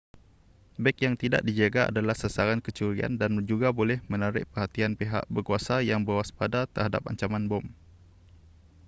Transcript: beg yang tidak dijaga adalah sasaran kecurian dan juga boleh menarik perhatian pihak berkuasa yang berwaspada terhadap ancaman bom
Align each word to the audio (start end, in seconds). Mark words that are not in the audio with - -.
beg 0.83 0.95
yang 1.05 1.13
tidak 1.21 1.41
dijaga 1.47 1.81
adalah 1.93 2.15
sasaran 2.21 2.57
kecurian 2.65 3.13
dan 3.21 3.31
juga 3.49 3.67
boleh 3.79 3.99
menarik 4.11 4.45
perhatian 4.51 4.93
pihak 4.99 5.23
berkuasa 5.35 5.75
yang 5.89 6.01
berwaspada 6.09 6.61
terhadap 6.73 7.01
ancaman 7.11 7.43
bom 7.51 7.65